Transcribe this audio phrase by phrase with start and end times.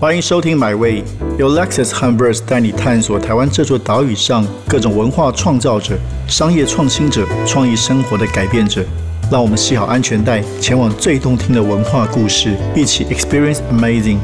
[0.00, 1.02] 欢迎收听《My Way》，
[1.40, 5.98] 由 Lexus h u m b e r s 带你探索台湾这座岛屿上各种文化创造者、
[6.28, 8.86] 商业创新者、创意生活的改变者。
[9.28, 14.18] 让我们系好安全带，前往最动听的文化故事，一起 Experience Amazing。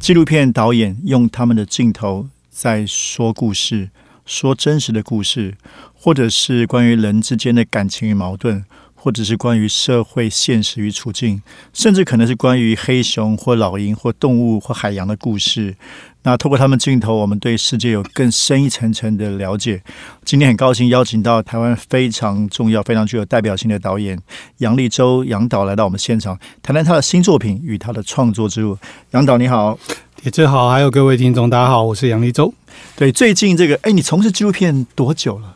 [0.00, 3.90] 纪录片导演用他们的镜头在说故事，
[4.26, 5.54] 说真实的故事，
[5.94, 8.64] 或者是关于人之间的感情与矛盾。
[9.02, 11.42] 或者是关于社会现实与处境，
[11.72, 15.74] 甚至可能是关于黑熊或老鹰或动物或海洋的故事。
[16.22, 19.80] 那透过他们镜头，我们对世界有更深一层层的了解。
[20.22, 24.20] 今天很高兴邀请到台湾非常重要、非常具有代表性的导演
[24.58, 28.76] 杨立洲杨导来到我们现场，谈谈他的新作品与他的创作之路。
[29.12, 29.78] 杨导你好，
[30.14, 32.52] 铁志好，还有各位听众，大家好，我是杨立洲。
[32.96, 35.49] 对，最近这个，哎，你从事纪录片多久了？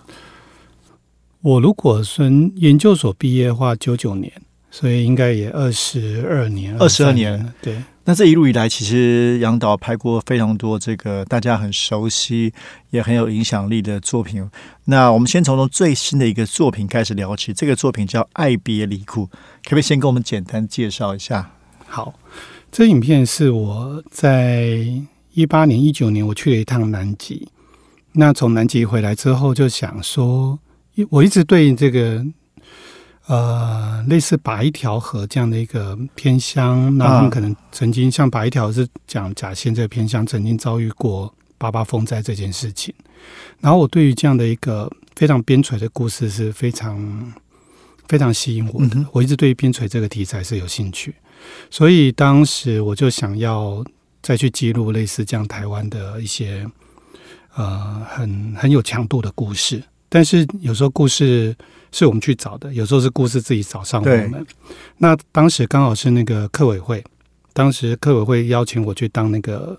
[1.44, 4.32] 我如果从研究所毕业的话，九九年，
[4.70, 7.52] 所以应该也二十二年，二十二年。
[7.60, 12.50] 对，那这一路以来，其实杨导拍过非常多这个大家很熟悉
[12.88, 14.48] 也很有影响力的作品。
[14.86, 21.50] 那我们先从从最新的一个作品开始聊起，这个作品叫《爱别离苦》，可不可以先跟我们简单介绍一下？
[21.86, 22.14] 好，
[22.72, 24.78] 这影片是我在
[25.34, 27.48] 一八年、一九年我去了一趟南极，
[28.12, 30.58] 那从南极回来之后，就想说。
[31.10, 32.24] 我一直对这个
[33.26, 42.94] 呃类似白一条河这样的一个偏乡，那他们可能曾经像白一条是讲甲县这个偏乡曾经遭遇过八八风灾这件事情，
[43.60, 47.32] 然后我对于这样的一个非常边陲的故事是非常
[48.08, 51.14] 非常吸引我的，我一直对边陲这个题材是有兴趣，
[51.70, 53.84] 所以当时我就想要
[54.22, 56.66] 再去记录类似这样台湾的一些
[57.56, 59.82] 呃很很有强度的故事。
[60.14, 61.52] 但是有时候故事
[61.90, 64.46] 是我们去找的，有时候是故事自己找上我们。
[64.96, 67.02] 那当时刚好是那个客委会，
[67.52, 69.76] 当时客委会邀请我去当那个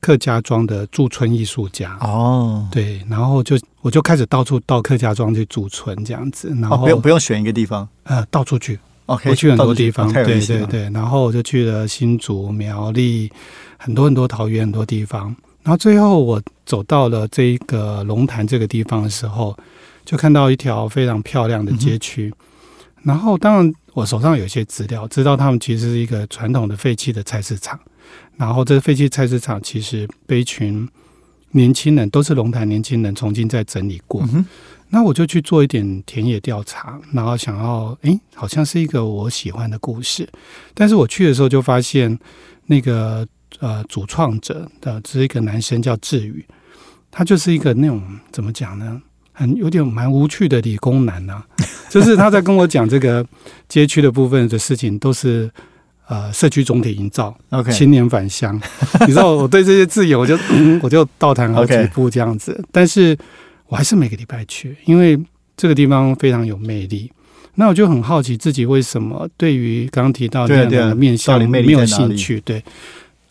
[0.00, 1.96] 客家庄的驻村艺术家。
[2.00, 6.52] 哦，对，然后就我就开始到处到客家庄去驻村这样子。
[6.60, 8.76] 然后不用不用选一个地方，呃，到处去。
[9.06, 10.90] 我去很多地方，对对对。
[10.90, 13.30] 然后我就去了新竹、苗栗，
[13.76, 15.36] 很多很多桃园很多地方。
[15.62, 19.56] 然后最后我走到了这一个龙潭这个地方的时候，
[20.06, 22.32] 就看到一条非常漂亮的街区。
[23.02, 27.78] 然后当然我手上有一些资料，知道他们其实是一个传统的废弃的菜市场。
[28.36, 30.88] 然后这个废弃菜市场其实被一群
[31.50, 34.26] 年轻人，都是龙潭年轻人重新再整理过。
[34.88, 40.26] 那我就去做一点田野调查，然后想要，诶，好像是一个我喜欢的故事。
[40.72, 42.18] 但是我去的时候就发现
[42.66, 43.28] 那个。
[43.58, 46.44] 呃，主创者的这是一个男生叫志宇，
[47.10, 49.02] 他就是一个那种怎么讲呢？
[49.32, 51.44] 很有点蛮无趣的理工男啊。
[51.90, 53.26] 就是他在跟我讲这个
[53.68, 55.50] 街区的部分的事情，都是
[56.06, 58.60] 呃社区总体营造，OK，青年返乡。
[59.00, 60.38] 你知道我对这些字眼，我就
[60.82, 62.62] 我就倒谈好几步这样子。
[62.70, 63.16] 但是
[63.66, 65.18] 我还是每个礼拜去，因为
[65.56, 67.10] 这个地方非常有魅力。
[67.56, 72.40] 那我就很好奇自己为什么对于刚刚提到那样的面向没有兴趣？
[72.42, 72.62] 对。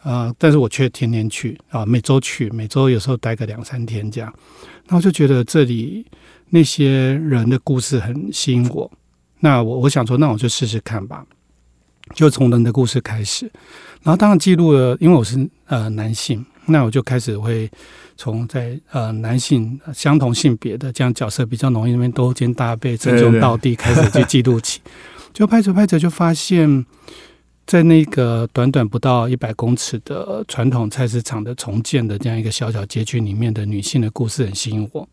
[0.10, 0.34] 啊！
[0.40, 4.34] 但是我却天天去啊，每周去，每周有时候待个两三天这样。
[4.88, 6.04] 那我就觉得这里
[6.50, 8.92] 那些人的故事很吸引我。
[9.42, 11.24] 那我我想说，那我就试试看吧，
[12.16, 13.46] 就从人的故事开始。
[14.02, 17.70] 然后当然记录了，因为我是呃男性，那我就开始会
[18.18, 24.82] 从在呃男性相同性别的这样角色比较容易那边勾肩搭背、称兄道弟开始去记录起，
[25.32, 26.84] 就拍着拍着就发现。
[27.70, 35.08] 在那个短短不到一百公尺的传统菜市场的重建的这样一个小小街区里面的女性的故事很吸引我，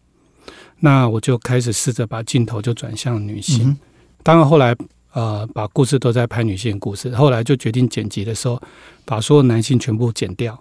[0.80, 3.76] 那我就开始试着把镜头就转向女性。
[4.22, 4.74] 当然后来
[5.12, 8.58] 呃把故事都在拍女性故事，后来就决定剪辑的时候
[9.04, 10.58] 把所有男性全部剪掉。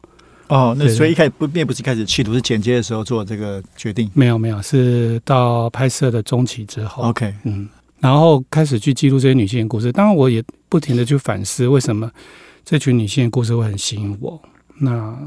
[0.50, 7.04] 哦，那所以一开始不并不是开始企图是剪接的时候做这个决定，没有没有是到拍摄的中期之后。
[7.04, 7.70] OK，嗯。
[8.06, 12.12] 然后开始去记录这些女性的故事，当然我也不停的去反思，为什么
[12.64, 14.40] 这群女性的故事会很吸引我。
[14.78, 15.18] 那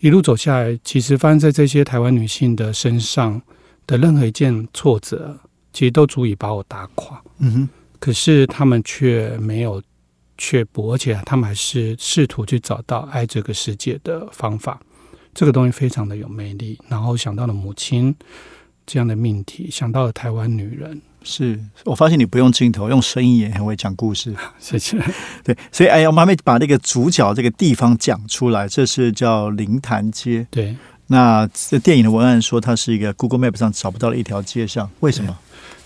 [0.00, 3.40] 一路走下来，其实发生在这些台湾女性的身上
[3.86, 5.34] 的任何一件挫折，
[5.72, 7.18] 其实都足以把我打垮。
[7.38, 7.68] 嗯哼，
[7.98, 9.82] 可是他们却没有
[10.36, 14.78] 却步，而且他们还是试图去找到爱这个世界的方法。
[15.32, 16.78] 这个东西非常的有魅力。
[16.86, 18.14] 然后想到了母亲
[18.84, 21.00] 这样的命题，想到了台湾女人。
[21.24, 24.32] 是我发现你不用镜头，用声音也很会讲故事。
[24.60, 24.96] 谢谢。
[25.42, 28.68] 对，所以哎呀，我们还没把那个主角这个地方讲出来。
[28.68, 30.46] 这是叫灵潭街。
[30.50, 30.76] 对。
[31.08, 35.36] 那这电影的文案说，它是一个 Google Map 上找不到的一条街上，为什么？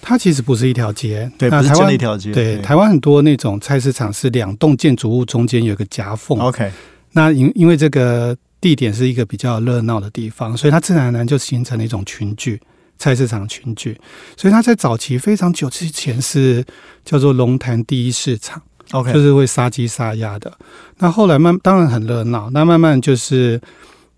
[0.01, 2.31] 它其实不是一条街，对，不是真的一条街。
[2.31, 6.39] 对，台湾很多那种菜市场是两栋建筑物中间有个夹缝。
[6.39, 6.71] OK，
[7.13, 12.61] 那因因为这个地点是一个比较热闹的地方，所以它自然而然就形成了一种群聚。
[12.99, 13.97] 菜市场群聚，
[14.37, 16.65] 所以它在早期非常久之前是
[17.05, 18.61] 叫做龙潭第一市场
[18.91, 20.53] ，OK，就是会杀鸡杀鸭的。
[20.99, 23.61] 那后来慢当然很热闹，那慢慢就是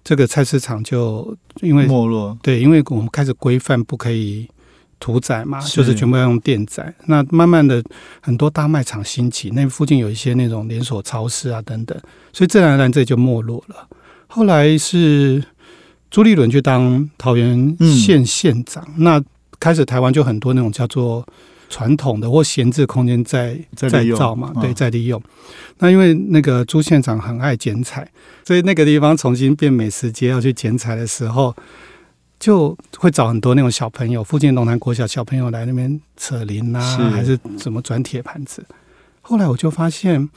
[0.03, 4.49] 这个菜市场就因为没落，对，因为我们开始规范不可以
[4.99, 6.94] 屠宰嘛，就是全部要用电宰。
[7.05, 7.82] 那慢慢的
[8.23, 12.00] 很多大卖场兴起，那附近有一些那种连锁超市啊等等，
[12.32, 13.87] 所以自然而然这就没落了。
[14.27, 15.44] 后来是。
[16.11, 19.23] 朱立伦去当桃园县县长，那
[19.61, 21.25] 开始台湾就很多那种叫做
[21.69, 25.23] 传统的或闲置空间在在造嘛，对，在利用。
[25.79, 28.09] 那因为那个朱县长很爱剪彩，
[28.45, 31.55] 所以那个地方重新变美食街要去剪彩的时候，
[32.41, 36.81] 就会找很多那种小朋友，附近龙潭国小小朋友来那边扯铃啊，
[37.13, 38.65] 还是怎么转铁盘子。
[39.23, 40.29] 后来我就发现。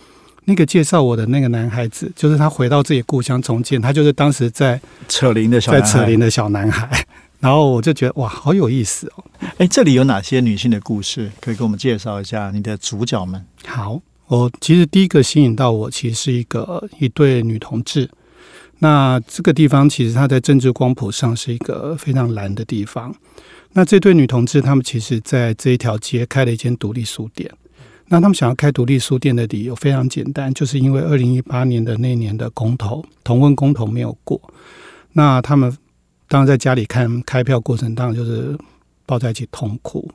[0.45, 7.05] 那个介绍我的那个男孩子，就是他回到自己故乡重建，他就是当时在扯铃的小在扯铃的小男孩。
[7.39, 9.23] 然后我就觉得哇，好有意思哦！
[9.57, 12.49] 哎，这里有哪些女性的故事可以给我们介绍一下？
[12.51, 13.45] 你的主角们。
[13.65, 18.09] 好，我其实第一个吸引到我，其实是一个一对女同志。
[18.79, 23.13] 那这个地方其实它在政治光谱上是一个非常蓝的地方。
[23.73, 27.51] 那这对女同志，她们其实在这一条街开了一间独立书店。
[28.13, 34.39] 那他们想要开独立书店的理由非常简单，就是因为二零一八年的那年的公投同婚公投没有过。
[35.13, 35.75] 那他们
[36.27, 38.55] 当然在家里看开票过程，当然就是
[39.07, 40.07] 抱在一起痛哭。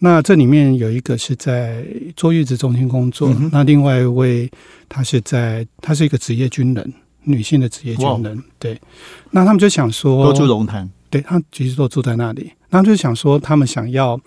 [0.00, 1.86] 那这里面有一个是在
[2.16, 4.50] 坐月子中心工作，那另外一位
[4.88, 6.92] 她是在她是一个职业军人，
[7.22, 8.42] 女性的职业军人。
[8.58, 8.76] 对，
[9.30, 12.50] 那他们就想说，都住龙潭，对他其实都住在那里。
[12.70, 14.20] 那就想说，他们想要。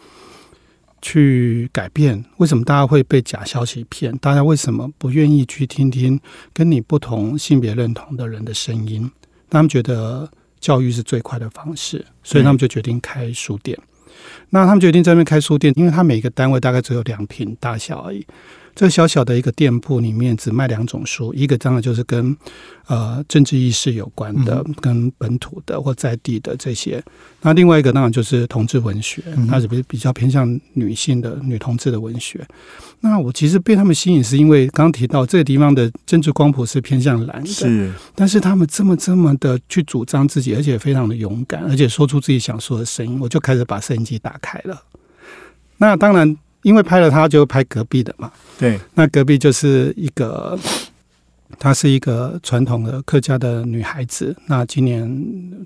[1.08, 4.18] 去改变为什么大家会被假消息骗？
[4.18, 6.20] 大家为什么不愿意去听听
[6.52, 9.12] 跟你不同性别认同的人的声音？
[9.48, 10.28] 他们觉得
[10.60, 13.78] 教育是最快的方式，所以他们就决定开书店。
[14.50, 18.26] 那他们决定在那边开书店，因为他每个单位大概只有两平大小而已。
[18.76, 22.36] 这小小的一个店铺里面只卖两种书，一个当然就是跟
[22.88, 27.02] 呃政治意识有关的，跟本土的或在地的这些。
[27.42, 32.46] 那另外一个当然就是同志文学，它是比比较偏向女性的女同志的文学。
[33.00, 37.94] 那我其实被他们吸引，是因为刚刚提到这个地方的政治光谱是偏向蓝的，是。
[38.14, 44.84] 但是他们这么这么的去主张自己，而且非常的勇敢，而且说出自己想说的声音，我就开始把摄影机打开了。
[45.78, 46.36] 那当然。
[46.66, 48.32] 因为拍了他，就拍隔壁的嘛。
[48.58, 50.58] 对，那隔壁就是一个，
[51.60, 54.36] 她是一个传统的客家的女孩子。
[54.48, 55.08] 那今年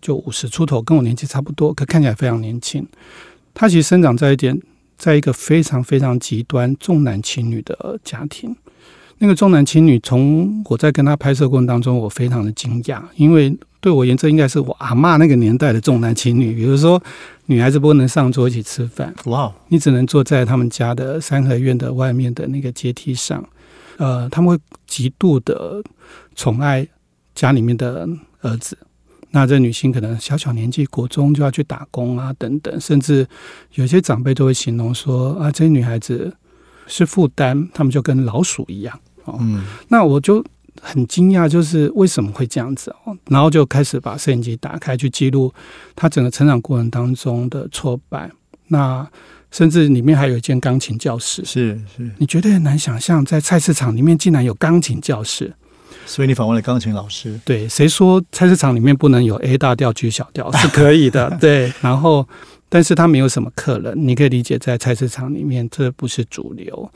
[0.02, 2.86] 就五十出头，跟我年纪差不多，可看起来非常年轻。
[3.54, 4.62] 她其实生长在一点，
[4.98, 8.54] 在一个非常非常极端重男轻女的家庭。
[9.20, 13.58] 那个重男轻女，从我在跟她拍摄过程当中，我非常的惊讶，因为。
[13.82, 16.54] 对我言，这应该是我阿妈那个年代的重男轻女。
[16.54, 17.02] 比如说，
[17.46, 23.42] 女孩子不能上桌一起吃饭，哇，你只能坐在他们家的三合院的外面的那个阶梯上。
[23.98, 25.82] 呃，他们会极度的
[26.36, 26.86] 宠爱
[27.34, 28.08] 家里面的
[28.42, 28.78] 儿子。
[29.32, 33.26] 那这女性可能小小年纪，国中就要去打工啊，等等，甚至
[33.76, 36.36] 有些长辈都会形容说啊，这些女孩子
[36.88, 39.00] 是负担，他们就跟老鼠一样。
[39.24, 40.44] 哦，嗯，那我就。
[40.82, 43.16] 很惊讶，就是为什么会这样子哦？
[43.28, 45.54] 然后就开始把摄影机打开，去记录
[45.96, 48.30] 他整个成长过程当中的挫败。
[48.68, 49.08] 那
[49.52, 55.54] 甚至里面还有一间钢琴教室，是是，你绝对很难想象，在菜市场里面竟然有钢琴教室。
[56.06, 57.40] 所以你访问了钢琴老师？
[57.44, 60.52] 对，谁说菜市场里面不能有 A 大调 G 小调？
[60.58, 61.72] 是可以的，对。
[61.82, 62.28] 然后，
[62.68, 66.92] 但是他没有什么客人，你可以理解，在菜市场里面这不是主流。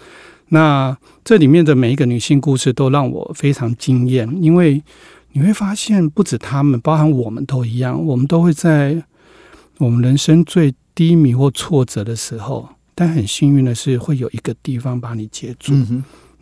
[0.50, 4.84] 那这里面的每一个女性故事都让我非常惊艳，因为
[5.32, 9.04] 你会发现，不止她们，包含我们都一样，我们都会在
[9.80, 15.74] 我们人生最低迷或挫折的时候，但很幸运的是，会有一个地方把你接住。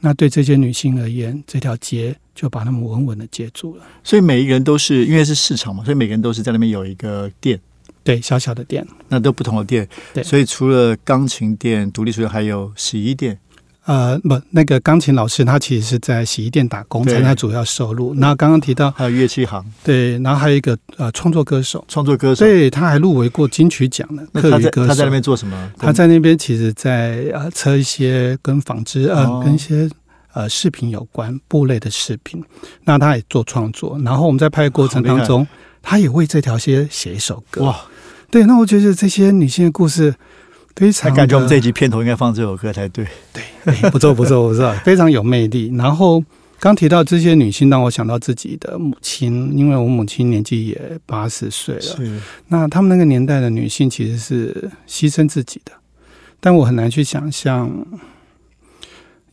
[0.02, 3.84] 那对这些女性而言，这条街就把她们稳稳的接住了。
[4.04, 7.58] 所以每一个人都是因为是市场嘛，所以每个人都是在那边有一个店，
[8.04, 9.88] 对，小小的店，那都不同的店。
[10.14, 13.40] 对，所以除了钢琴店、独立书店，还有洗衣店。
[13.86, 18.14] 呃，不，那个钢琴老师他其实是在洗衣店打工，才是他主要收入。
[18.14, 24.88] 那刚刚提到还有乐器行，对，然后还有一个呃创作歌手，创作歌手，对，他还入围过金曲奖的课余歌手。
[24.90, 25.72] 他在那边做什么？
[25.80, 29.90] 他在那边其实，在呃测一些跟纺织呃跟一些
[30.34, 32.44] 呃饰品有关布类的饰品。
[32.84, 35.48] 那他也做创作，然后我们在拍的过程当中，
[35.82, 37.64] 他也为这条街写一首歌。
[37.64, 37.82] 哇，
[38.30, 40.14] 对，那我觉得这些女性的故事。
[40.76, 43.06] 非常感觉我们这一集片头应该放这首歌才对。
[43.64, 45.72] 对，不错不错不错，非常有魅力。
[45.76, 46.24] 然后
[46.60, 51.82] 刚提到这些女性，让我想到自己的母亲，因为我母亲年纪也八十岁了。
[51.82, 55.72] 是，那他们那个年代的女性其实是牺牲自己的，
[56.40, 57.70] 但我很难去想象，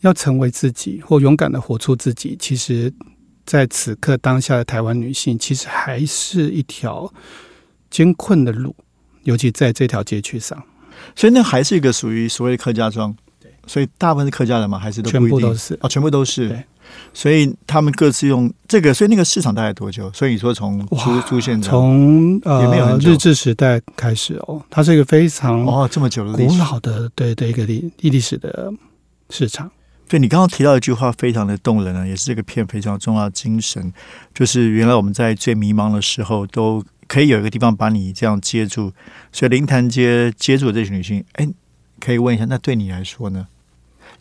[0.00, 2.37] 要成为自己或勇敢的活出自己。
[2.38, 2.92] 其实，
[3.47, 7.12] 在此刻当下的台湾女性，其实还是一条
[7.90, 8.75] 艰困的路，
[9.23, 10.62] 尤其在这条街区上。
[11.15, 14.79] 所以那还是一个属于所谓的客家庄，对，所以大部分是客家人嘛？
[14.79, 16.49] 还是都全部都是哦，全部都是。
[16.49, 16.65] 对，
[17.12, 20.11] 所以他们各自用这个，所以那个市场大概多久？
[20.12, 28.73] 所以你说从出出现从呃日治时代开始哦，它是一个非常哦这么久的古老的对的一个历历史的
[29.31, 29.71] 市场。
[30.09, 33.93] 对你刚刚提到一句话非常的动人啊，也是这个片非常重要的精神，
[34.33, 36.83] 就是原来我们在最迷茫的时候都。
[37.09, 38.93] 可以有一个地方把你这样接住，
[39.33, 41.49] 所以灵潭街接住这群女性，哎，
[41.99, 43.49] 可以问一下，那对你来说呢，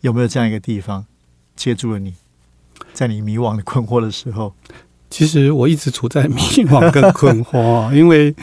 [0.02, 1.06] 有没有这样一个地方
[1.54, 2.14] 接住了你，
[2.94, 4.56] 在你迷惘的困惑的时候？
[5.10, 8.34] 其实我一直处在迷惘跟困惑， 因为，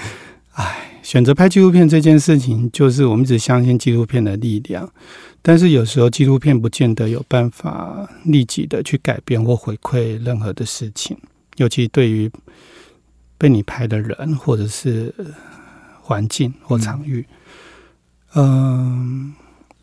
[0.53, 4.91] 哎，选择拍纪录片这件事情，就是我们一直相信纪录片的力量，
[5.41, 11.17] 但是有时候纪录片不见得有办法立即的去改变或回馈任何的事情，
[11.57, 12.31] 尤其对于。
[13.39, 15.15] 被你拍的人，或者是
[16.01, 17.27] 环境或场域，
[18.35, 19.35] 嗯，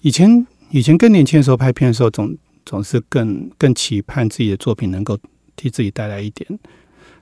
[0.02, 5.18] 以前以前更年轻的时候拍片的时候，总总是更更期盼自己的作品能够
[5.56, 6.60] 替自己带来一点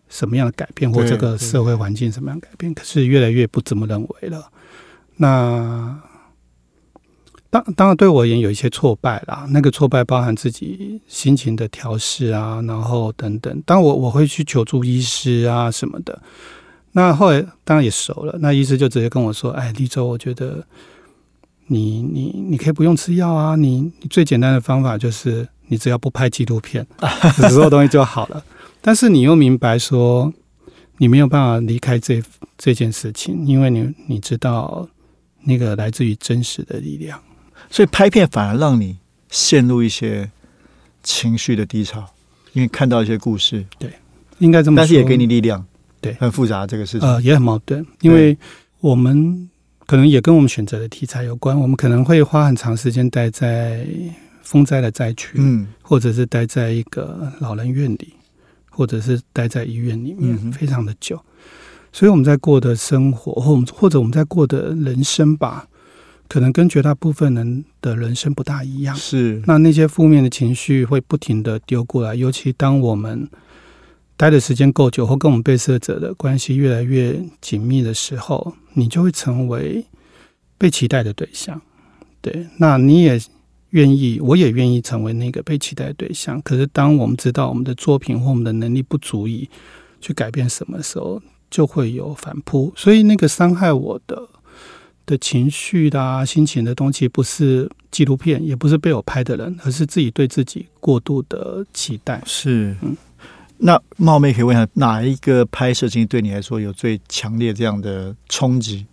[0.08, 2.74] 什么样的改变，或这个社会环境什么样改变。
[2.74, 4.52] 可是越来越不这么认为了。
[5.18, 6.02] 那。
[7.52, 9.48] 当当然，对我而言有一些挫败啦。
[9.50, 13.64] 那个挫败包含自己心情的调试啊，然后等等。
[13.66, 16.22] 当我我会去求助医师啊什么的。
[16.92, 20.64] 那后来当然也熟了，那医师就直接跟我说：“哎，立州，我觉得
[21.68, 26.86] 你你你可以不用吃药啊，你你最简单的方法就是你只要不拍纪录片，
[27.50, 28.44] 所有东西就好了。
[28.82, 30.34] 但是你又明白说，
[30.98, 32.22] 你没有办法离开这
[32.58, 34.88] 这件事情，因为你你知道
[35.44, 37.20] 那个来自于真实的力量。”
[37.70, 38.98] 所以拍片反而让你
[39.30, 40.30] 陷入一些
[41.04, 42.04] 情绪的低潮，
[42.54, 43.92] 因为看到一些故事，对，
[44.40, 45.64] 应该这么说，但是也给你力量，
[46.02, 48.36] 对，很复杂这个事情，呃，也很矛盾，因为
[48.80, 49.50] 我们
[49.86, 53.86] 可能也跟我们选择的题材有关，我们可能会花很长时间待在
[54.42, 58.14] 风灾的灾区，嗯，或者是待在一个老人院里，
[58.70, 61.22] 或者是待在医院里面，非常的久，
[61.94, 65.68] 所以我们在过的生活，或我们或者我们在过的人生吧。
[66.30, 73.28] 可能跟绝大部分人的人生不大一样，是那那些负面的情绪会不停的丢过来，尤其当我们
[74.16, 79.84] 待的时间够久，或跟我们被摄者的关系越来越紧密的时候，你就会成为
[80.60, 81.60] 被期待的对象。
[82.22, 83.20] 对，那你也
[83.72, 86.40] 愿意，我也愿意成为那个被期待的对象。
[86.44, 89.50] 可是，当我们知道我们的作品或我们的能力不足以
[90.00, 91.20] 去改变什么时候，
[91.50, 92.72] 就会有反扑。
[92.76, 94.28] 所以，那个伤害我的。
[95.10, 102.22] 的情绪的心情的东西，不是纪录片，也不是被我拍的人，而是自己对自己过度的期待。
[102.28, 102.96] 是，嗯，
[103.58, 108.86] 那冒昧可以问一下，哪一个拍摄经历对你来说有最强烈这样的冲击？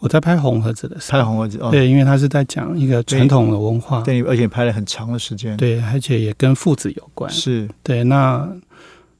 [0.00, 8.04] 我在拍红盒子的时候，拍红盒子，哦对，因为他是在讲一个传统的文化，对，而且拍了很长的时间，对，而且也跟父子有关，是对。
[8.04, 8.46] 那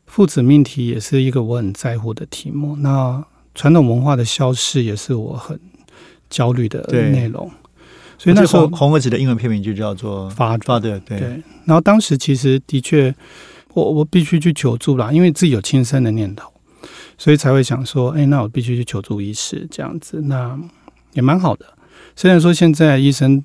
[0.04, 2.76] 父子命题也是一个我很在乎的题目。
[2.76, 3.24] 那
[3.54, 5.58] 传统文化的消逝也是我很。
[6.30, 7.50] 焦虑的内容，
[8.16, 11.18] 所以那时候红儿子的英文片名就叫做发发的对。
[11.66, 13.14] 然后当时其实的确，
[13.74, 16.52] 我我必须去求助啦，因为自己有轻生的念头，
[17.18, 20.58] 所以才会想说，哎，那我必须去求助医师这样子，那
[21.12, 21.66] 也蛮好的。
[22.16, 23.44] 虽然说现在医生，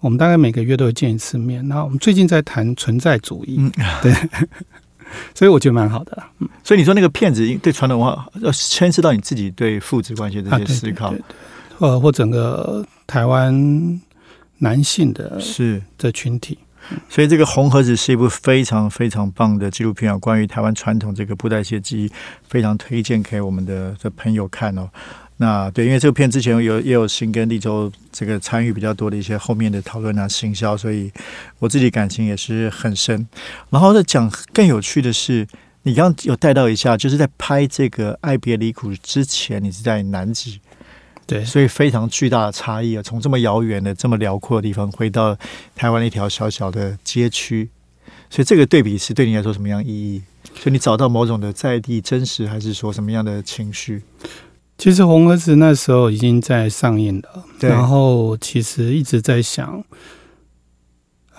[0.00, 3.58] 我们大概每个月都会见一次面，那我们最近在谈存在主义，
[4.02, 4.12] 对，
[5.34, 6.22] 所以我觉得蛮好的。
[6.62, 11.14] 所以你说那个骗子对传统文化要牵涉到你自己对父子关系的这些思考。
[11.80, 14.00] 呃，或整个台湾
[14.58, 16.58] 男性的是的群体，
[17.08, 22.12] 所以这个红盒子是一部非常非常棒的纪录片啊，关于台湾传统这个布袋戏记忆，
[22.46, 24.90] 非常推荐给我们的的朋友看哦。
[25.38, 31.10] 那对，因为这个片之前有也有新跟立州这个参与比较多的一些后面的讨论啊、行销，所以
[31.58, 33.26] 我自己感情也是很深。
[33.70, 35.46] 然后再讲更有趣的是，
[35.84, 40.60] 你刚刚有带到一下，就是在拍这个《爱别离苦》之前，你是在南极。
[41.30, 43.02] 对，所以非常巨大的差异啊！
[43.04, 45.38] 从这么遥远的、这么辽阔的地方，回到
[45.76, 47.68] 台湾一条小小的街区，
[48.28, 50.22] 所以这个对比是对你来说什么样意义？
[50.56, 54.02] 所以你找到某种的在地真实，还是说什么样的情绪？
[54.76, 59.84] 其实《红盒子》那时候已经在上映了，对然后其实一直在想，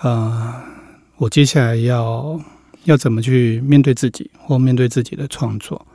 [0.00, 0.54] 呃，
[1.18, 2.40] 我接下来要
[2.84, 5.86] 要怎么去面对自己，或面对自己的创作。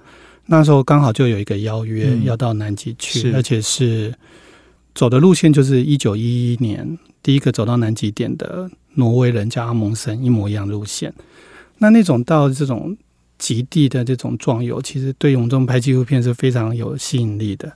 [0.48, 2.24] 那时候刚好就有一个邀约，嗯。
[2.24, 3.36] 要到南极去，是。
[3.36, 4.14] 而且是
[4.96, 11.14] 走的路线就是一九一一年第一个走到南极点的挪威人叫阿蒙森，一模一样的路线。
[11.78, 12.98] 那那种到这种
[13.38, 17.72] 极地的这种壮游，其实对我们这种拍纪录片是非常有吸引力的。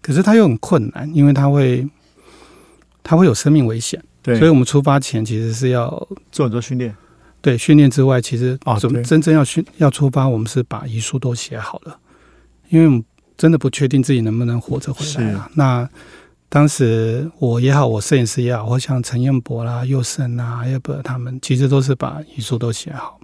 [0.00, 1.86] 可是它又很困难，因为它会
[3.02, 5.88] 它会有生命危险，对，所以我们出发前其实是要
[6.30, 6.94] 做很多训练。
[7.42, 9.02] 对训练之外，其实准哦对。
[9.02, 11.98] 真正要训要出发，我们是把遗书都写好了，
[12.70, 13.04] 因为我们
[13.36, 15.48] 真的不确定自己能不能活着回来啊。
[15.54, 15.88] 那
[16.48, 23.20] 当时我也好，我摄影师也好，我像陈彦博啦、佑胜啊、要不他们，其实都是把遗书都写好。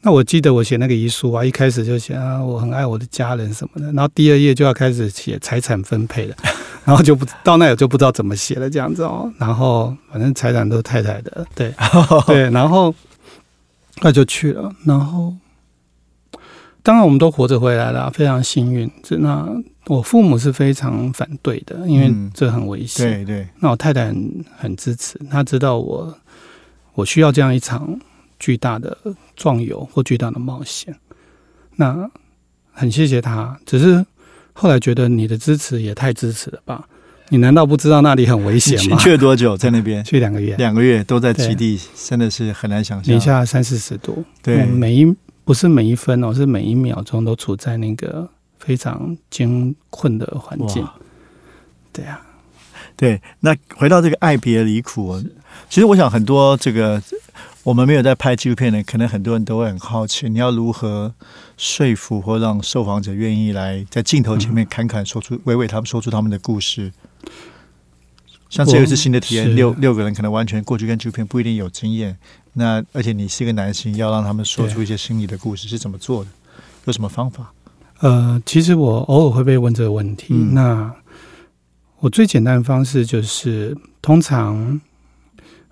[0.00, 6.36] 那我记得我写那个遗书啊，一开始就写啊，我很爱我的家人什么的，然后第二页就要开始写财产分配了，
[6.86, 9.28] 然后就不到那我就不知道怎么写了这样子哦。
[9.38, 11.74] 然后反正财产都是太太的，对
[12.28, 12.94] 对，然后
[14.00, 15.34] 那就去了，然后
[16.82, 18.90] 当然我们都活着回来了，非常幸运。
[19.02, 19.46] 这那
[19.86, 23.06] 我父母是非常反对的，因为嗯这很危险。
[23.06, 26.18] 对对，那我太太很很支持，她知道我
[26.94, 27.98] 我需要这样一场
[28.38, 28.96] 巨大的
[29.36, 30.94] 壮游或巨大的冒险。
[31.76, 32.10] 那
[32.72, 34.04] 很谢谢她，只是
[34.52, 36.88] 后来觉得你的支持也太支持了吧？
[37.30, 38.96] 你难道不知道那里很危你险吗？
[38.96, 40.02] 去去了多久在那边？
[40.02, 43.20] 去两个月，两个月都在基地，真的是很难想象零。
[43.20, 45.14] 下三四十度，对每一
[45.48, 48.28] 不是每一分哦，是每一秒钟都处在那个
[48.58, 50.86] 非常艰困的环境。
[51.90, 52.20] 对啊，
[52.94, 55.24] 对，那回到这个爱别离苦哦，
[55.70, 57.02] 其实我想很多这个
[57.62, 61.14] 我们没有在拍纪录片的，可能很多人都会很好奇，你要如何
[61.56, 66.92] 说服或让受访者愿意来在镜头前面侃侃说出、娓娓他们说出他们的故事。
[68.50, 72.18] 像这一次新的体验，六六个人可能完全过去跟纪录片不一定有经验，
[72.58, 76.30] 那而且你是一个男性，要让他们说出一些心里的故事是怎么做的？
[76.86, 77.52] 有什么方法？
[78.00, 80.34] 呃，其实我偶尔会被问这个问题。
[80.34, 80.92] 嗯那
[82.00, 84.80] 我最简单的方式就是，通常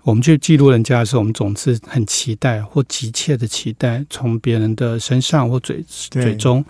[0.03, 6.63] 我们去记录人家的时候，我们总是很期待或急切的期待从别人的身上或嘴嘴中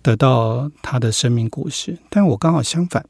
[0.00, 1.98] 得到他的生命故事。
[2.08, 3.04] 但我刚好相反，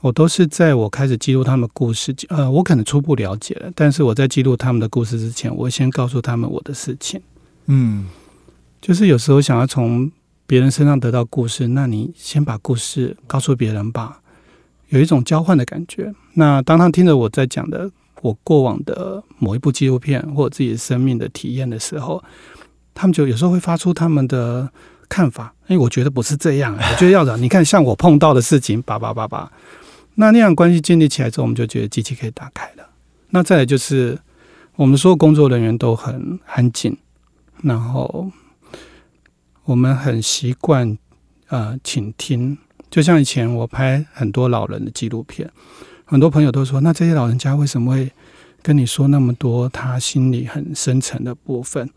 [0.00, 7.20] 我都是在我开始记录他们的故事，呃，我可能初步了解了，但是我在记录他们的故事之前，我先告诉他们我的事情。
[7.66, 8.06] 嗯，
[8.80, 10.10] 就是有时候想要从
[10.46, 14.20] 别人身上得到故事，那你先把故事告诉别人吧，
[14.88, 16.12] 有一种交换的感觉。
[16.34, 17.90] 那当他听着我在讲的
[18.22, 22.24] 我过往的某一部纪录片或者自己的生命的体验的时候，
[22.94, 24.70] 他们就有时候会发出他们的
[25.10, 25.54] 看法。
[25.66, 29.52] 哎，我觉得不是这样，我觉得要讲，你看像我碰到的事情，叭叭叭叭。
[30.20, 32.86] 那那样关系建立起来之后，我们就觉得机器可以打开了。
[33.30, 34.18] 那再来就是，
[34.76, 36.94] 我们所有工作人员都很安静，
[37.62, 38.30] 然后
[39.64, 40.98] 我们很习惯
[41.48, 42.58] 呃倾听，
[42.90, 45.50] 就像以前我拍很多老人的纪录片，
[46.04, 48.12] 很多朋友都说，那这些老人家为什么会
[48.60, 51.88] 跟你说那么多他心里很深沉的部分？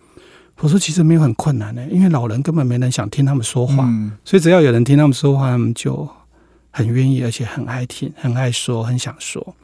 [0.62, 6.08] 我说其实没有很困难的、因为老人根本没人想听他们说话，嗯所以只要有人听他们说话，他们就
[6.76, 9.56] 很愿意，而且很爱听，很爱说，很想说。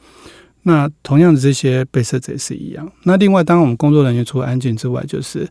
[0.62, 2.90] 那同样的，这些被摄者也是一样。
[3.02, 5.48] 那另外，当我们工作人员除了安静之外，就是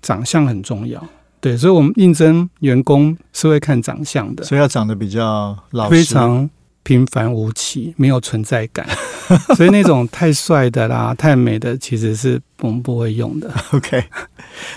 [0.00, 1.06] 长相很重要。
[1.40, 6.48] 对，所以我们应征员工是会看长相的，所以要长得比较老实，非常
[6.82, 8.88] 平凡无奇，没有存在感。
[9.56, 13.52] 所以那种太帅的啦、太美的，其实是我们不会用的。
[13.72, 14.02] OK，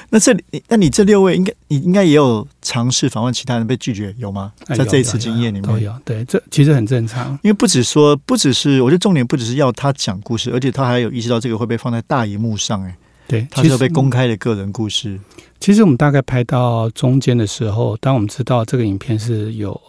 [0.10, 4.52] 那这里，那你这六位应该你应该也有尝试访问其他人被拒绝，有吗？
[4.68, 7.32] 哎在这一次经验里面，都有，对，这其实很正常。
[7.44, 12.96] 因为不只说，不只是，我觉得重点不只是要他讲故事，而且他还有意识到这个会被放在大荧幕上，哎，
[13.28, 15.20] 对，他是要被公开的个人故事。
[15.60, 19.80] 其实我们大概拍到中间的时候，当我们知道这个影片是有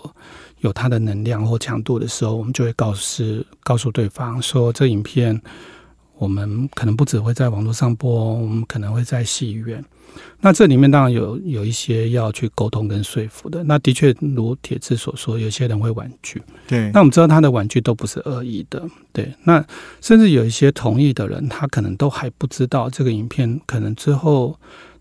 [0.62, 3.22] 有它的能量或强度的时候，我们就会告诉
[3.62, 5.40] 告诉对方说，这影片
[6.16, 9.84] 我们可能不只会在网络上播，我们可能会在戏院。
[10.42, 13.64] 那这里面当然有有一些要去沟通跟说服的。
[13.64, 16.40] 那的确如铁志所说，有些人会婉拒。
[16.68, 19.32] 对，那我们知道他的婉拒都不是恶意的，对。
[19.44, 19.64] 那
[20.02, 24.54] 甚至有一些同意的人，他可能都还不知道这个影片可能之后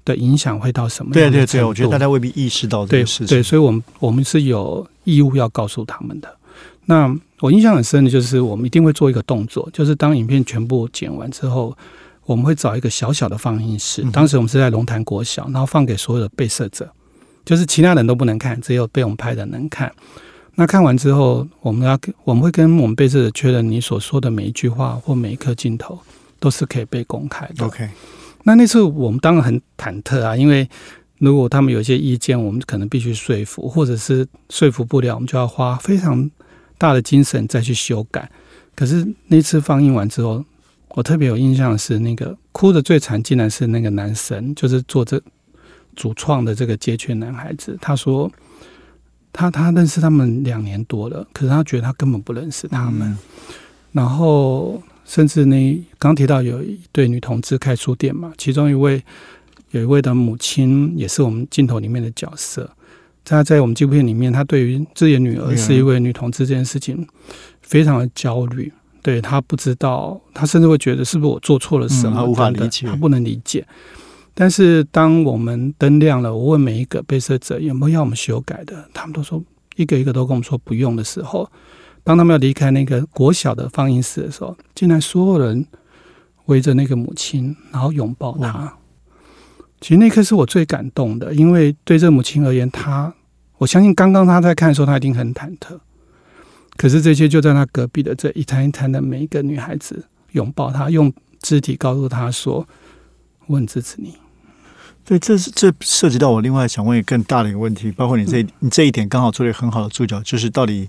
[0.06, 3.28] 的影响会到什么对对对，我觉得大家未必意识到这对个事情。
[3.28, 6.38] 对，所以我们我们是有义务要告诉他们的。
[6.86, 11.76] 那我印象很深的就是，我们一定会做一个动作，就是当影片全部剪完之后，
[12.26, 14.02] 我们会找一个小小的放映室。
[14.04, 16.90] 嗯当时我们是在龙潭国小，然后放给所有的被摄者，
[17.46, 19.92] 就是其他人都不能看，只有被我们拍的能看。
[20.56, 25.98] 那看完之后，我们要我们会跟我们被摄者确认，你所说的每一句话或每一颗镜头
[26.40, 27.66] 都是可以被公开的。
[27.66, 27.90] OK，
[28.44, 30.70] 那那次我们当然很忐忑啊，因为
[31.20, 36.30] 如果他们有一些意见，我们可能必须说服，或者是说服不了，我们就要花非常
[36.78, 38.30] 大的精神再去修改。
[38.76, 40.44] 可是那次放映完之后，
[40.90, 45.22] 我特别有印象的是，那个哭的最惨，竟然是那个男生，就是做这
[45.96, 47.78] 主创的这个街圈男孩子。
[47.82, 48.32] 他说。
[49.34, 53.18] 他他认识他们两年多了，可是他觉得他根本不认识他们。
[53.94, 59.04] 然后甚至呢刚提到有一对女同志开书店嘛，其中一位
[59.72, 62.70] 有一位的母亲也是我们镜头里面的角色。
[63.26, 67.06] 她在我们纪录片里面，她对于自己的女儿是一位女同志这件事情
[67.62, 68.72] 非常的焦虑。
[69.02, 73.68] 对她不知道，她甚至会觉得是不是我做错了什么，她无法理解，她不能理解。
[74.34, 79.44] 但是当我们灯亮了，我问每一个被摄者有没有要我们修改的，他们都说
[79.76, 81.52] 一个一个都跟我们说不用的时候，
[82.04, 85.66] 当他们要离开那个国小的放映室的时候，竟然所有人
[86.46, 88.78] 围着那个母亲，然后拥抱她。
[89.80, 93.14] 其实那刻是我最感动的，因为对这母亲而言，她
[93.58, 95.80] 我相信刚刚她在看的时候，她一定很忐忑。
[96.78, 102.68] 可是这些就在她隔壁的这一摊一摊的每一个女孩子拥抱她，用肢体告诉她说。
[103.48, 104.16] 我很支持你。
[105.04, 110.88] 对，这是这涉及到我另外想问一个更大的一个问题，包括你这你这一点刚好做了一个很好的注脚，就是到底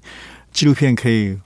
[0.52, 1.38] 纪录片可以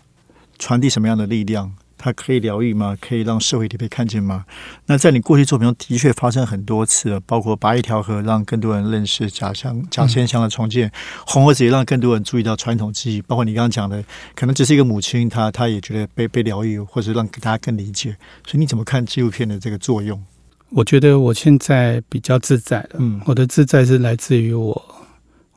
[0.58, 1.72] 传递什么样的力量？
[1.98, 2.94] 它可以疗愈吗？
[3.00, 4.44] 可以让社会体被看见吗？
[4.84, 10.92] 那在你过去作品中的确发生很多次，包括拔一条河让更多人认识假乡假仙乡的重建，
[11.26, 18.14] 红盒子也让更多人注意到传统记忆，包括你刚刚讲的，可能只是一个母亲，她她也觉得被被疗愈，或者让大家更理解。
[18.46, 20.22] 所以你怎么看纪录片的这个作用？
[20.68, 22.96] 我觉得我现在比较自在了。
[22.98, 24.84] 嗯，我的自在是来自于我，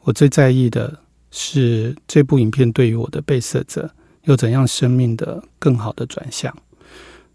[0.03, 0.99] 我最在意的
[1.31, 3.89] 是这部影片对于我的被摄者
[4.23, 6.55] 有怎样生命的更好的转向。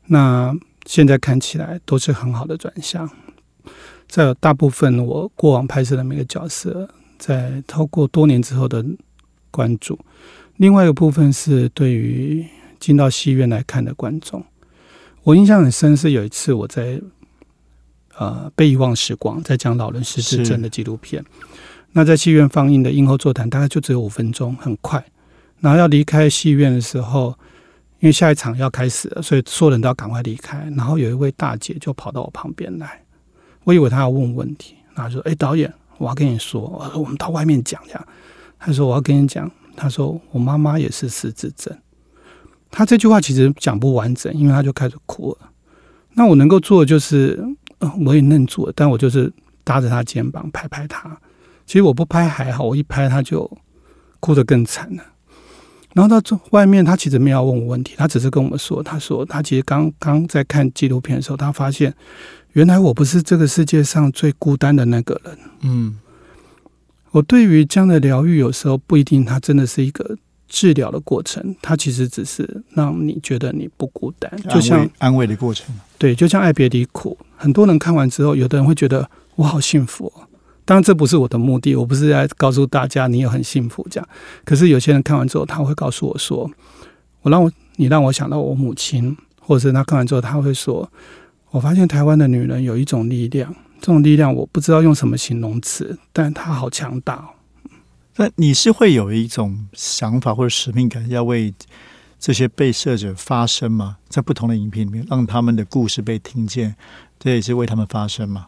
[0.07, 0.55] 那
[0.87, 3.09] 现在看起来都是很好的转向。
[4.09, 8.85] 在大部分我过往拍摄的每个角色，在透过多年之后的
[9.51, 9.99] 关注，
[10.57, 12.47] 另外一个部分是对于
[12.79, 14.45] 进到戏院来看的观众，
[15.23, 17.01] 我印象很深是有一次我在。
[18.17, 21.25] 呃，被遗忘时光在讲老人失智症的纪录片。
[21.97, 25.03] 那在戏院放映的映后座谈，大概就只有五分钟，很快。
[25.61, 27.29] 然后要离开戏院的时候，
[28.01, 30.69] 因为下一场要开始了，所以所有人都要赶快离开。
[30.77, 33.01] 然后有一位大姐就跑到我旁边来，
[33.63, 38.05] 我以为她要问问题，然后说：“哎，导演，我要跟你说，我说我们到外面讲讲。”
[38.59, 41.73] 她。”说：“我要跟你讲。”他说：“我妈妈也是失智症。”
[42.71, 45.51] 他这句话其实讲不完整，因为他就开始哭了。
[46.15, 47.43] 那我能够做的就是。
[48.07, 49.31] 我也愣住了，但我就是
[49.63, 51.15] 搭着他肩膀拍拍他。
[51.67, 53.51] 其实我不拍还好，我一拍他就
[54.21, 55.03] 哭得更惨了。
[55.95, 61.95] 然后到这外面，他其实没有问我问题，他只是跟我们说：“他说他其实刚刚在看纪录片的时候，他发现
[62.53, 65.99] 原来我不是这个世界上最孤单的那个人。”嗯，
[67.13, 70.17] 我对于这样的疗愈，有时候不一定，它真的是一个。
[70.47, 75.75] 治疗的过程，它其实只是让你觉得你不孤单，就像安慰的过程。
[75.99, 80.13] 对，就像爱别离苦，很多人看完之后，有的人会觉得我好幸福。
[80.65, 84.09] 当然，这不是我的目的，我不是在告诉大家你也很幸福这样。
[84.45, 86.51] 可是有些人看完之后，他会告诉我说
[87.23, 90.91] ：“我让我你让我想到我母亲。”或者是他看完之后，他会说
[91.53, 97.29] ：“我发现台湾的女人有一种力量，这种力量我不知道用什么形容词，但它好强大。”
[98.17, 101.53] 那你是会有一种想法或者使命感，要为
[102.19, 103.99] 这些被摄者发声吗？
[104.09, 106.75] 在不同的影片里面，让他们的故事被听见，
[107.19, 108.47] 这也是为他们发声吗？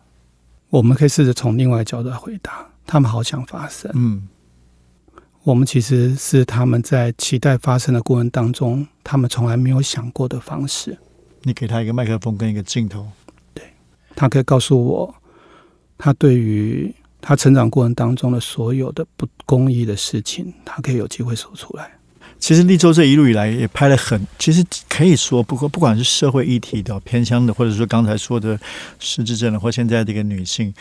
[0.71, 2.67] 我们可以试着从另外角度来回答。
[2.87, 4.29] 他们好想发生，嗯，
[5.43, 10.97] 我们其实是他们在期待发生的过程当中，他们从来没有想过的方式。
[11.43, 13.09] 你给他一个麦克风跟一个镜头，
[13.55, 13.65] 对
[14.15, 15.15] 他可以告诉我，
[15.99, 16.95] 他对于。
[17.19, 21.96] 他成长过程当中的所有的不公义的事情，他可以有机会说出来。
[22.39, 28.59] 其实立州这一路以来也拍了很，其实可以说，不过不管是社会议题的偏乡的，或者说刚才说的
[28.99, 30.73] 失智症的，或现在这个女性，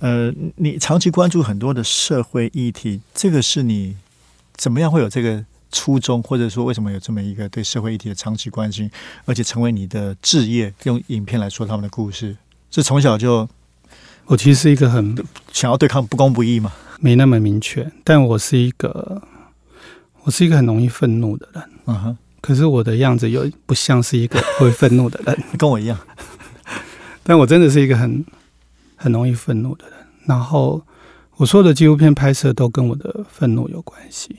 [0.00, 3.96] 呃，你长期关注很多的社会议题，这个是你
[4.56, 8.90] 怎么样会有这个初衷，或者说为什么有这么一个对社会议题的长期关心，
[9.24, 12.36] 而且成为你的置业，用影片来说他们的故事，
[12.70, 13.48] 是从小就。
[14.28, 15.14] 我其实是一个很
[15.52, 19.22] 想要对抗不公不义嘛，没那么明确，但我是一个，
[20.26, 21.62] 我是一个很容易愤怒的人。
[21.84, 25.96] 嗯哼，可是我的样子又不像是一个 会愤怒的人， 跟我一样。
[27.22, 28.24] 但我真的是一个很
[28.96, 29.96] 很容易愤怒的人。
[30.26, 30.82] 然后
[31.36, 34.38] 我说的纪录片拍摄都跟我的愤怒有关系。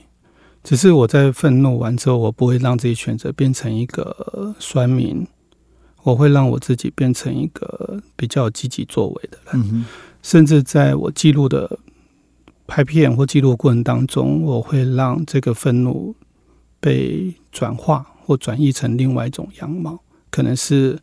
[0.62, 5.26] 只是我在愤怒完之后，我不会让自己选择变成一个酸民，
[6.02, 9.86] 我会让我自己变成一个比较积极作为的人。
[10.22, 11.78] 甚至在我记录的
[12.68, 16.14] 拍片或记录过程当中，我会让这个愤怒
[16.78, 19.98] 被转化或转译成另外一种样貌，
[20.30, 20.98] 可能是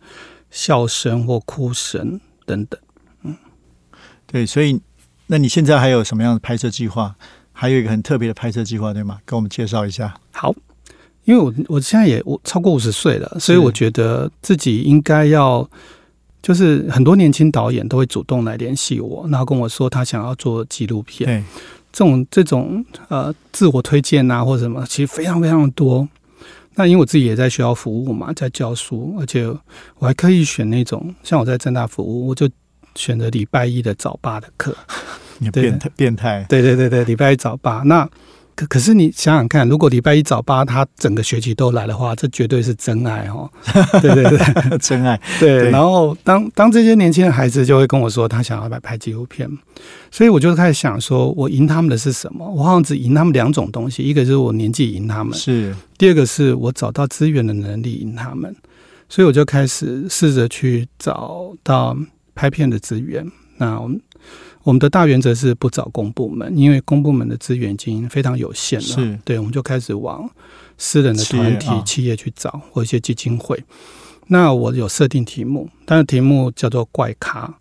[0.51, 2.80] 笑声或哭声等等。
[3.23, 3.36] 嗯，
[4.28, 4.80] 对，所以
[5.25, 7.15] 那你现在还有什么样的拍摄计划？
[7.51, 9.19] 还有一个很特别的拍摄计划，对吗？
[9.25, 10.13] 跟我们介绍一下。
[10.32, 10.54] 好，
[11.23, 15.67] 因为我我现在也我超过五十岁了，所以我觉得自己应该要，
[16.46, 21.28] 就是很多年轻导演都会主动来联系我，然后跟我说他想要做纪录片。
[21.28, 21.44] 对，
[21.92, 26.08] 这种这种呃自我推荐啊或者什么，其实非常非常多。
[26.76, 29.48] 那因为我自己也在学校服务嘛，在教书，而且
[29.98, 32.48] 我还刻意选那种像我在正大服务，我就
[32.94, 34.78] 选择礼拜一的早八的课。
[35.40, 37.80] 你变态变态，对对对对，礼拜一早八。
[37.80, 38.08] 那
[38.56, 43.52] 可可是你想想看，如果礼拜一早八他整个学期都来的话，这绝对是真爱哦。
[44.02, 45.20] 对对对，真爱。
[45.39, 49.50] 对，然后当当这些年轻的孩子就会跟我说，他想要来拍纪录片，
[50.10, 52.50] 所以我就开始想说，我赢他们的是什么？
[52.50, 58.56] 我好像只赢他们两种东西，一个是我年纪赢他们，是第二个是我找到资源的能力赢他们。
[59.08, 61.96] 所以我就开始试着去找到
[62.34, 63.24] 拍片的资源。
[63.58, 64.00] 那我们。
[64.63, 68.86] 我们的大原则是不找公部门，因为公部门的资源已经非常有限了。
[68.88, 70.28] 是，对，我们就开始往
[70.76, 73.63] 私人的团体、企业去找，或一些基金会。
[74.26, 77.54] 那我有设定题目，但是题目叫做“怪咖”。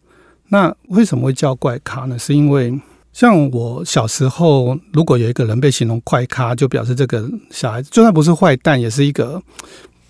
[0.49, 2.19] 那为什么会叫怪咖呢？
[2.19, 2.81] 是因为
[3.13, 9.43] 像我小时候，如果有一个人被形容怪咖，就表示这个小孩子就算不是坏蛋，也是一个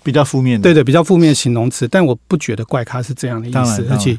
[0.05, 0.63] 比较负面的。
[0.63, 1.89] 对对，比较负面形容词。
[1.89, 4.17] 但我不觉得怪咖是这样的意思，而且。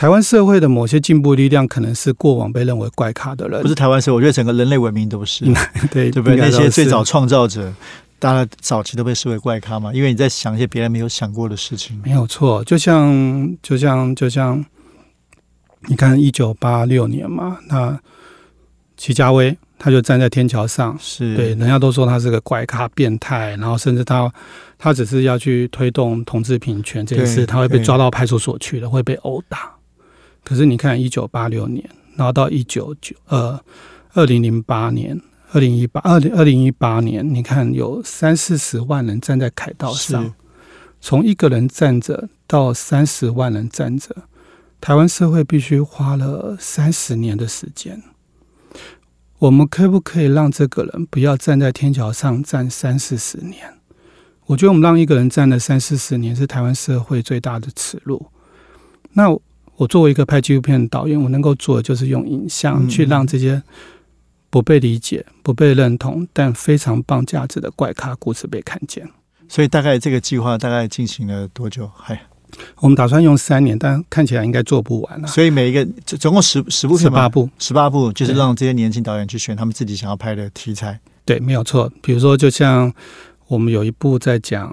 [0.00, 3.60] 台湾社会的某些进步力量，可能是过往被认为怪咖的人。
[3.60, 5.44] 不是台湾社会，我觉得整个人类文明都是。
[5.92, 6.36] 对，对不对？
[6.36, 7.70] 那些最早创造者，
[8.18, 12.00] 大家早期都被视为怪咖嘛，因为你在想一些别人没有想过的事情。
[12.02, 14.64] 没有错，就像就像就像，
[15.88, 18.00] 你看一九八六年嘛，那
[18.96, 24.32] 齐家威他就站在天桥上，是对，人家都说他是个怪咖、变态，然后甚至他。
[24.82, 29.70] 他只是要去推动同志平权这件事，他会被抓到派出所去了，会被殴打。
[30.44, 33.62] 可是你看，一九八六年，然后到一九九呃
[34.14, 35.20] 二零零八年、
[35.52, 40.34] 二零一八二零二零一八年，你看有三四十万人站在凯道上，
[41.00, 44.14] 从一个人站着到三十万人站着，
[44.80, 48.02] 台湾社会必须花了三十年的时间。
[49.38, 53.74] 我们可不可以让这个人不要站在天桥上站三四十年？
[54.46, 58.26] 我觉得我们让一个人站了三四十年，是台湾社会最大的耻辱。
[59.12, 59.30] 那
[59.80, 63.62] 我作为一个拍纪录片的导演，我能够做的就是用影像去让这些
[64.50, 69.08] 不被理解、不被认同，但非常棒价值的怪咖故事被看见。
[69.48, 71.90] 所以，大概这个计划大概进行了多久？
[71.96, 72.20] 嗨，
[72.80, 75.26] 我们打算用三年，但看起来应该做不完了。
[75.26, 81.00] 所以，每一个总共十十部、十八部、十八部，就是让这些年轻导演去选他们自己想要拍的题材。
[81.24, 81.90] 对，没有错。
[82.02, 82.92] 比如说，就像。
[83.46, 84.72] 我们有一部在讲，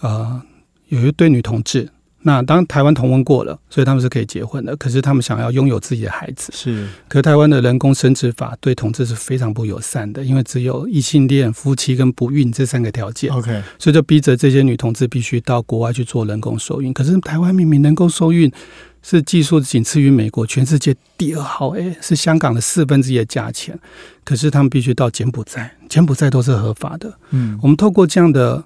[0.00, 0.42] 呃，
[0.88, 1.88] 有一对女同志，
[2.22, 4.76] 那当台湾同婚过了，所以他们是可以结婚的。
[4.76, 6.86] 可是他们想要拥有自己的孩子，是。
[7.08, 13.30] 可台湾的人工生殖法对同志是非常不友善的，因为只有异性恋夫妻跟不孕这三个条件。
[13.32, 16.92] OK，所以就逼着这些女同志必须到国外去做人工受孕。
[16.92, 18.52] 可是台湾明明人工受孕。
[19.00, 23.78] 是技术仅次于美国，全世界第二好，诶，是香港的四分之一的价钱。
[24.24, 27.16] 可是他们必须到柬埔寨，柬埔寨都是合法的。
[27.30, 28.62] 嗯，我们透过这样的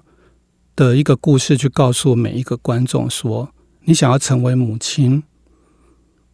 [0.75, 3.49] 的一个故事，去告诉每一个观众说：
[3.85, 5.23] 你想要成为母亲，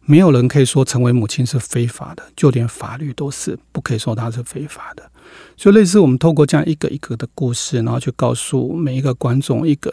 [0.02, 5.10] 没有人可以说成为母亲是非法的，就连法律都是不可以说它是非法的。
[5.56, 9.92] 所以类似我们透过这样一个一个的故事，然后去告诉每一个观众一个。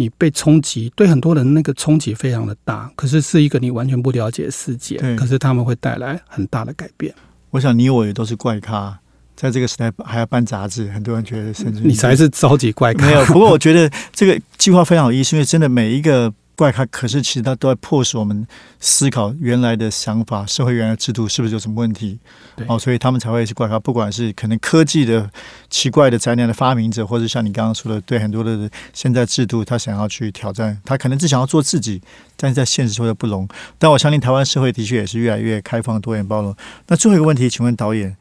[0.00, 7.12] 你被冲击，对很多人那个冲击非常的大，可是是一个你完全不了解的世界，可是他们会带来很大的改变。
[7.50, 9.00] 我想你我也都是怪咖，
[9.40, 13.06] 在这个时代还要办杂志，很多人觉得甚至你才是超级怪咖。
[13.06, 16.32] 没有， 不过我觉得这个计划非常有意思，因为真的每一个。
[16.58, 18.44] 怪咖，可是其实他都在迫使我们
[18.80, 22.18] 思考原来的想法，社会原来制度是不是有什么问题？
[22.66, 23.78] 哦，所以他们才会是怪咖。
[23.78, 25.30] 不管是可能科技的
[25.70, 32.02] 奇怪的灾难的发明者，或者像你刚刚说的，对很多的现在制度，他想要去挑战，他可能只想要做自己，
[32.36, 33.46] 但是在现实社会不容。
[33.78, 36.52] 但我相信台湾社会的确也是越来越开放、多元、包容。
[36.88, 38.16] 那最后一个问题，请问导演，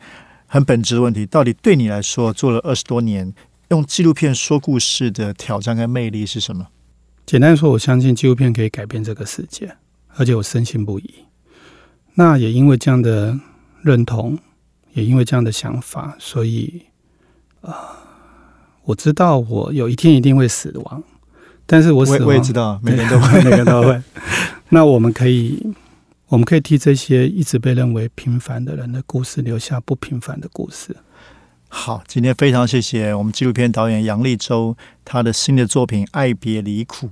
[0.48, 3.34] 很本质的问题，到底对你来说，做了二十多年
[3.70, 6.68] 用纪录片说故事的挑战跟魅力是什么？
[7.26, 9.76] 简单说，我相信纪录片可以改变这个世界，
[10.16, 11.14] 而且我深信不疑。
[12.14, 13.38] 那也因为这样的
[13.82, 14.40] 认同，
[14.94, 16.84] 也因为这样的想法，所以
[17.62, 17.92] 啊，
[18.86, 21.04] 我知道我有一天一定会死亡，
[21.66, 24.02] 但是我死亡我也知道， 每个人都会，每个人都会。
[24.70, 25.62] 那我们可以，
[26.30, 30.96] 我们可以替这些一直被认为平凡的人的故事留下不平凡的故事。
[31.70, 37.08] 好，今天非常谢谢我们纪录片导演杨立洲，他的新的作品《爱别离苦》。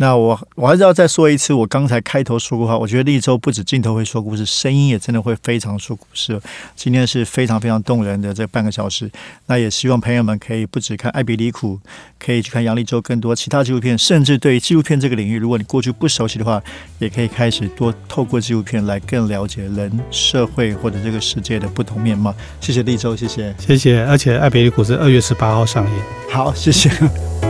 [0.00, 6.40] 那我我还是要再说一次，我刚才开头说过话，我觉得立州不止镜头会说故事，声音也真的会非常说故事。
[6.74, 9.10] 今天是非常非常动人的这半个小时，
[9.44, 11.78] 那也希望朋友们可以不止看《艾比里苦》，
[12.18, 16.62] 可以去看杨立洲更多其他纪录片，甚至对于纪录片这个领域，如果你过去不熟悉的话，
[16.98, 22.34] 也可以开始多透过纪录片来更了解人、社会或者这个世界的不同面貌。
[22.58, 24.02] 谢谢立州，谢谢，谢谢。
[24.06, 25.92] 而且《艾比里苦》是二月十八号上映。
[26.30, 26.90] 好，谢谢。